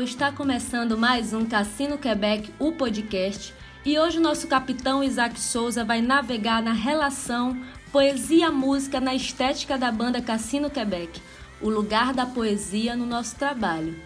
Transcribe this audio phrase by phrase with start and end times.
[0.00, 3.54] pessoal, está começando mais um Cassino Quebec, o podcast,
[3.84, 7.60] e hoje o nosso capitão Isaac Souza vai navegar na relação
[7.92, 11.20] poesia-música na estética da banda Cassino Quebec,
[11.60, 13.98] o lugar da poesia no nosso trabalho.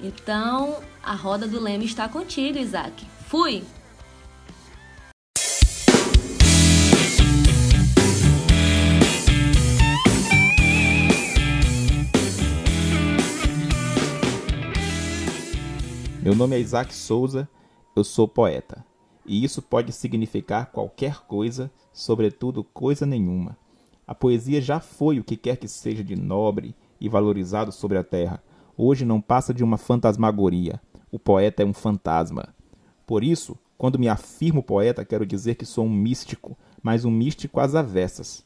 [0.00, 3.06] Então, a roda do leme está contigo, Isaac.
[3.28, 3.62] Fui!
[16.22, 17.48] Meu nome é Isaac Souza,
[17.96, 18.86] eu sou poeta.
[19.26, 23.58] E isso pode significar qualquer coisa, sobretudo coisa nenhuma.
[24.06, 28.04] A poesia já foi o que quer que seja de nobre e valorizado sobre a
[28.04, 28.40] terra.
[28.76, 30.80] Hoje não passa de uma fantasmagoria.
[31.10, 32.54] O poeta é um fantasma.
[33.04, 37.58] Por isso, quando me afirmo poeta, quero dizer que sou um místico, mas um místico
[37.58, 38.44] às avessas.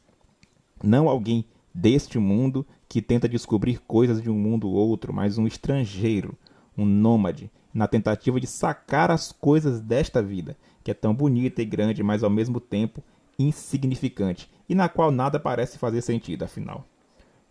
[0.83, 6.35] Não alguém deste mundo que tenta descobrir coisas de um mundo outro, mas um estrangeiro,
[6.75, 11.65] um nômade, na tentativa de sacar as coisas desta vida, que é tão bonita e
[11.65, 13.03] grande, mas ao mesmo tempo
[13.37, 16.83] insignificante, e na qual nada parece fazer sentido, afinal.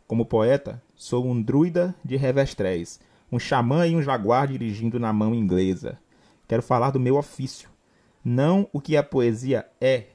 [0.04, 2.98] Como poeta, sou um druida de revestréis,
[3.30, 5.96] um xamã e um jaguar dirigindo na mão inglesa.
[6.48, 7.68] Quero falar do meu ofício,
[8.24, 10.06] não o que a poesia é,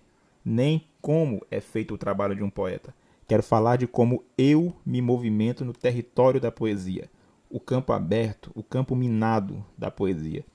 [0.43, 2.93] nem como é feito o trabalho de um poeta.
[3.29, 7.09] Quero falar de como eu me movimento no território da poesia
[7.51, 10.45] o campo aberto, o campo minado da poesia.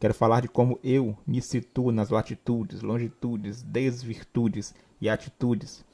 [0.00, 5.84] Quero falar de como eu me situo nas latitudes, longitudes, desvirtudes e atitudes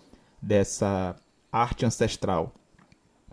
[0.40, 1.16] dessa
[1.50, 2.54] arte ancestral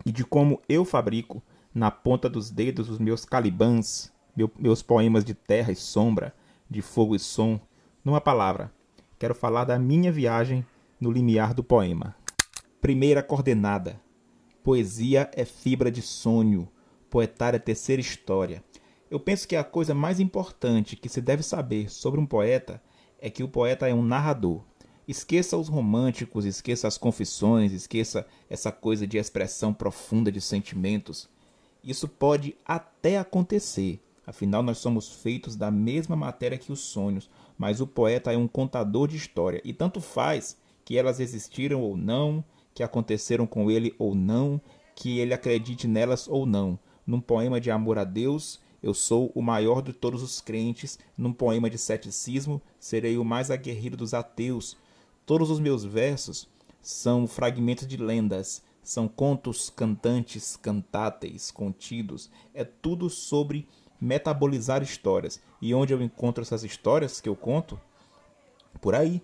[0.04, 1.40] e de como eu fabrico
[1.72, 6.34] na ponta dos dedos os meus calibãs, meu, meus poemas de terra e sombra,
[6.68, 7.60] de fogo e som.
[8.04, 8.72] Numa palavra,
[9.18, 10.66] quero falar da minha viagem
[11.00, 12.16] no limiar do poema.
[12.80, 14.00] Primeira coordenada:
[14.62, 16.68] poesia é fibra de sonho,
[17.14, 18.60] poetária terceira história.
[19.08, 22.82] Eu penso que a coisa mais importante que se deve saber sobre um poeta
[23.20, 24.64] é que o poeta é um narrador.
[25.06, 31.28] Esqueça os românticos, esqueça as confissões, esqueça essa coisa de expressão profunda de sentimentos.
[31.84, 37.80] Isso pode até acontecer, afinal nós somos feitos da mesma matéria que os sonhos, mas
[37.80, 42.44] o poeta é um contador de história, e tanto faz que elas existiram ou não,
[42.74, 44.60] que aconteceram com ele ou não,
[44.96, 46.76] que ele acredite nelas ou não
[47.06, 51.32] num poema de amor a Deus, eu sou o maior de todos os crentes, num
[51.32, 54.76] poema de ceticismo, serei o mais aguerrido dos ateus.
[55.24, 56.48] Todos os meus versos
[56.82, 62.30] são fragmentos de lendas, são contos cantantes, cantáteis, contidos.
[62.52, 63.66] É tudo sobre
[63.98, 65.40] metabolizar histórias.
[65.62, 67.80] E onde eu encontro essas histórias que eu conto?
[68.82, 69.22] Por aí.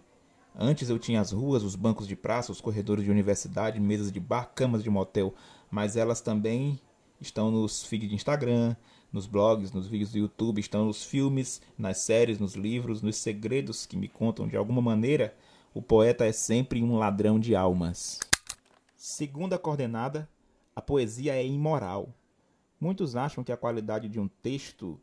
[0.58, 4.18] Antes eu tinha as ruas, os bancos de praça, os corredores de universidade, mesas de
[4.18, 5.34] bar, camas de motel,
[5.70, 6.80] mas elas também
[7.20, 8.74] estão nos feeds de Instagram,
[9.12, 13.86] nos blogs, nos vídeos do YouTube, estão nos filmes, nas séries, nos livros, nos segredos
[13.86, 15.36] que me contam de alguma maneira.
[15.74, 18.18] O poeta é sempre um ladrão de almas.
[18.96, 20.28] Segunda coordenada:
[20.74, 22.08] a poesia é imoral.
[22.80, 24.98] Muitos acham que a qualidade de um texto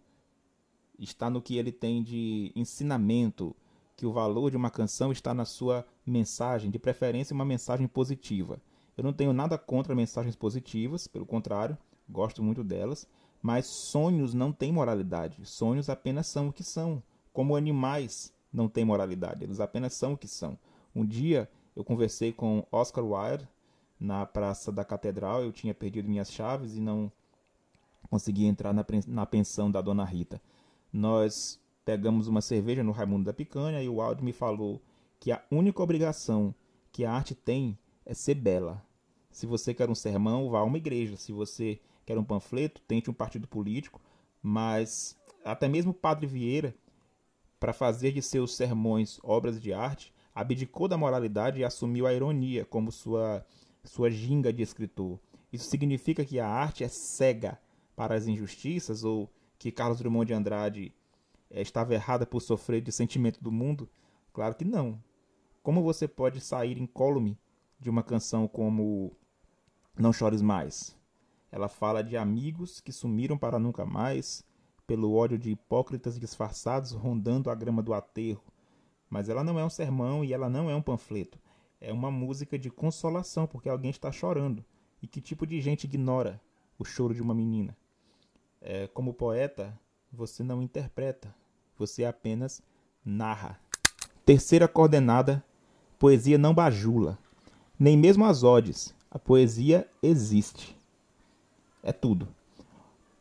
[0.98, 3.56] está no que ele tem de ensinamento,
[3.96, 8.60] que o valor de uma canção está na sua mensagem, de preferência uma mensagem positiva.
[8.98, 11.78] Eu não tenho nada contra mensagens positivas, pelo contrário,
[12.10, 13.08] gosto muito delas,
[13.42, 15.46] mas sonhos não têm moralidade.
[15.46, 17.02] Sonhos apenas são o que são,
[17.34, 20.58] como animais não têm moralidade, eles apenas são o que são.
[20.96, 23.48] Um dia eu conversei com Oscar Wilde
[24.00, 27.12] na Praça da Catedral, eu tinha perdido minhas chaves e não
[28.10, 30.42] conseguia entrar na, pensão da Dona Rita.
[30.92, 34.82] Nós pegamos uma cerveja no Raimundo da Picanha e o Wilde me falou
[35.20, 36.54] que a única obrigação
[36.92, 38.84] que a arte tem é ser bela.
[39.38, 41.16] Se você quer um sermão, vá a uma igreja.
[41.16, 44.02] Se você quer um panfleto, tente um partido político,
[44.42, 45.16] mas
[45.46, 46.74] até mesmo o Padre Vieira,
[47.60, 52.66] para fazer de seus sermões obras de arte, abdicou da moralidade e assumiu a ironia
[52.66, 53.46] como sua,
[53.84, 55.20] sua ginga de escritor.
[55.54, 57.60] Isso significa que a arte é cega
[57.96, 60.96] para as injustiças ou que Carlos Drummond de Andrade
[61.52, 63.88] é, estava errada por sofrer de sentimento do mundo?
[64.34, 65.00] Claro que não.
[65.62, 67.38] Como você pode sair incólume
[67.80, 69.16] de uma canção como
[70.00, 70.96] Não Chores Mais?
[71.52, 74.46] Ela fala de amigos que sumiram para nunca mais,
[74.86, 78.44] pelo ódio de hipócritas disfarçados rondando a grama do aterro.
[79.10, 81.40] Mas ela não é um sermão e ela não é um panfleto.
[81.82, 84.64] É uma música de consolação porque alguém está chorando.
[85.02, 86.40] E que tipo de gente ignora
[86.78, 87.76] o choro de uma menina?
[88.62, 89.80] É, como poeta,
[90.14, 91.34] você não interpreta,
[91.76, 92.62] você apenas
[93.04, 93.60] narra.
[94.24, 95.44] Terceira coordenada:
[95.98, 97.18] poesia não bajula.
[97.80, 98.96] Nem mesmo as odes.
[99.10, 100.78] A poesia existe
[101.88, 102.28] é tudo.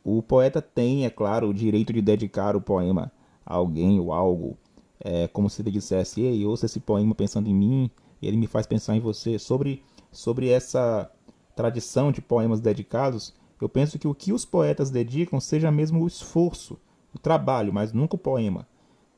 [0.05, 3.13] O poeta tem, é claro, o direito de dedicar o poema
[3.45, 4.57] a alguém ou algo,
[5.01, 7.91] é, como se ele dissesse: Ei, ouça esse poema pensando em mim,
[8.21, 9.39] e ele me faz pensar em você.
[9.39, 11.11] Sobre, sobre essa
[11.55, 16.07] tradição de poemas dedicados, eu penso que o que os poetas dedicam seja mesmo o
[16.09, 16.77] esforço,
[17.15, 18.67] o trabalho, mas nunca o poema.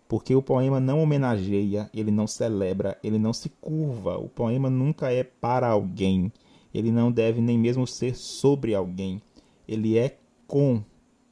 [0.07, 4.17] Porque o poema não homenageia, ele não celebra, ele não se curva.
[4.17, 6.33] O poema nunca é para alguém.
[6.73, 9.21] Ele não deve nem mesmo ser sobre alguém.
[9.67, 10.83] Ele é com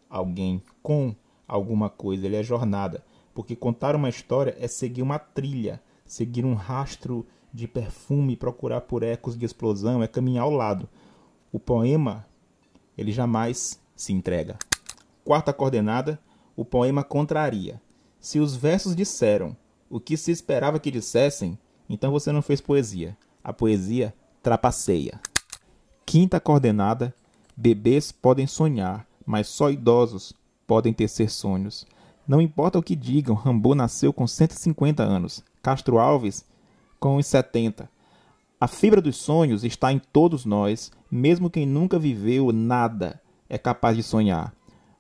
[0.08, 1.14] alguém, com
[1.46, 3.04] alguma coisa, ele é jornada.
[3.34, 9.02] Porque contar uma história é seguir uma trilha, seguir um rastro de perfume, procurar por
[9.02, 10.88] ecos de explosão, é caminhar ao lado.
[11.52, 12.26] O poema,
[12.96, 14.58] ele jamais se entrega.
[15.24, 16.20] Quarta coordenada,
[16.54, 17.80] o poema contraria.
[18.20, 19.56] Se os versos disseram
[19.88, 21.58] o que se esperava que dissessem,
[21.88, 23.16] então você não fez poesia.
[23.42, 25.20] A poesia trapaceia.
[26.16, 27.14] Quinta coordenada,
[27.54, 30.32] Bebês podem sonhar, mas só idosos
[30.66, 31.86] podem tecer sonhos.
[32.26, 36.42] Não importa o que digam, Rambo nasceu com 150 anos, Castro Alves
[36.98, 37.86] com os 70.
[38.58, 43.94] A fibra dos sonhos está em todos nós, mesmo quem nunca viveu nada é capaz
[43.94, 44.54] de sonhar.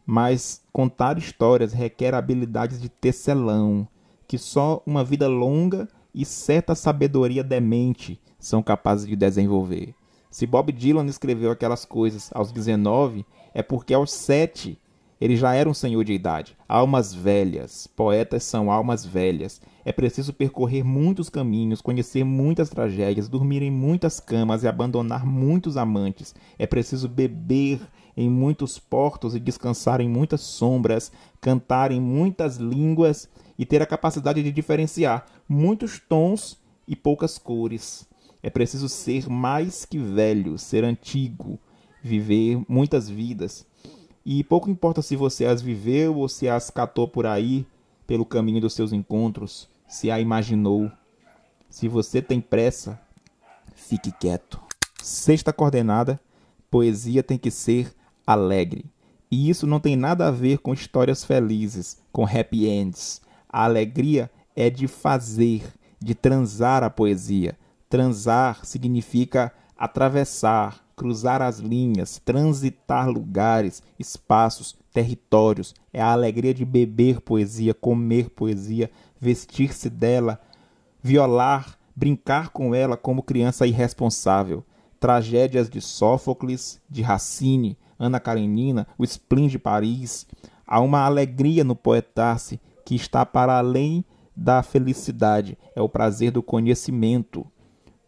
[0.04, 3.88] Mas contar histórias requer habilidades de tecelão,
[4.28, 9.94] que só uma vida longa e certa sabedoria demente são capazes de desenvolver.
[10.36, 13.24] Se Bob Dylan escreveu aquelas coisas aos 19,
[13.54, 14.78] é porque aos 7
[15.18, 16.54] ele já era um senhor de idade.
[16.68, 17.86] Almas velhas.
[17.86, 19.62] Poetas são almas velhas.
[19.82, 25.78] É preciso percorrer muitos caminhos, conhecer muitas tragédias, dormir em muitas camas e abandonar muitos
[25.78, 26.34] amantes.
[26.58, 27.80] É preciso beber
[28.14, 31.10] em muitos portos e descansar em muitas sombras,
[31.40, 33.26] cantar em muitas línguas
[33.58, 38.06] e ter a capacidade de diferenciar muitos tons e poucas cores.
[38.46, 41.58] É preciso ser mais que velho, ser antigo,
[42.00, 43.66] viver muitas vidas.
[44.24, 47.66] E pouco importa se você as viveu ou se as catou por aí,
[48.06, 50.88] pelo caminho dos seus encontros, se a imaginou.
[51.68, 53.00] Se você tem pressa,
[53.74, 54.60] fique quieto.
[55.02, 56.20] Sexta coordenada:
[56.70, 57.92] poesia tem que ser
[58.24, 58.84] alegre.
[59.28, 63.20] E isso não tem nada a ver com histórias felizes, com happy ends.
[63.48, 65.64] A alegria é de fazer,
[66.00, 75.74] de transar a poesia, Transar significa atravessar, cruzar as linhas, transitar lugares, espaços, territórios.
[75.92, 78.90] É a alegria de beber poesia, comer poesia,
[79.20, 80.40] vestir-se dela,
[81.02, 84.64] violar, brincar com ela como criança irresponsável.
[84.98, 90.26] Tragédias de Sófocles, de Racine, Ana Karenina, o Spleen de Paris.
[90.66, 94.04] Há uma alegria no poetar-se que está para além
[94.34, 97.46] da felicidade, é o prazer do conhecimento.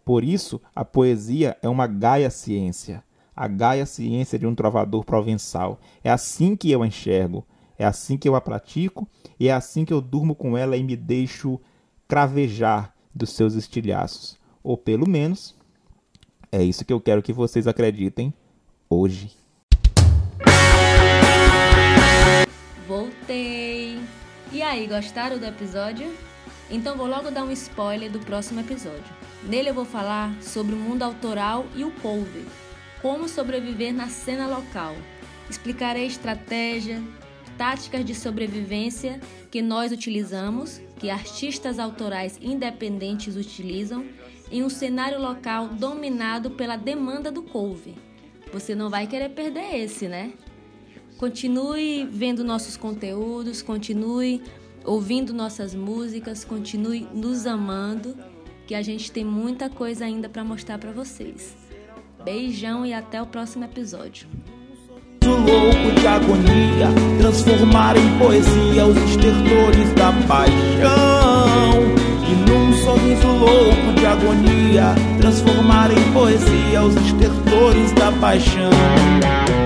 [0.09, 3.05] Por isso, a poesia é uma gaia ciência,
[3.37, 5.79] a gaia ciência de um trovador provençal.
[6.03, 7.47] É assim que eu enxergo,
[7.79, 9.07] é assim que eu a pratico
[9.39, 11.61] e é assim que eu durmo com ela e me deixo
[12.09, 14.39] cravejar dos seus estilhaços.
[14.63, 15.55] Ou pelo menos,
[16.51, 18.33] é isso que eu quero que vocês acreditem
[18.89, 19.37] hoje.
[22.87, 24.01] Voltei!
[24.55, 26.11] E aí, gostaram do episódio?
[26.71, 29.28] Então vou logo dar um spoiler do próximo episódio.
[29.43, 32.45] Nele eu vou falar sobre o mundo autoral e o cover,
[33.01, 34.97] como sobreviver na cena local.
[35.49, 37.03] Explicarei estratégia,
[37.57, 44.05] táticas de sobrevivência que nós utilizamos, que artistas autorais independentes utilizam,
[44.51, 47.95] em um cenário local dominado pela demanda do cover.
[48.53, 50.33] Você não vai querer perder esse, né?
[51.17, 54.43] Continue vendo nossos conteúdos, continue
[54.85, 58.17] ouvindo nossas músicas, continue nos amando
[58.69, 61.57] que a gente tem muita coisa ainda para mostrar para vocês.
[62.23, 64.29] Beijão e até o próximo episódio.
[65.25, 71.81] Louco de agonia, transformar em poesia os estertores da paixão.
[72.29, 79.58] E num sorriso louco de agonia, transformar em poesia os estertores da paixão.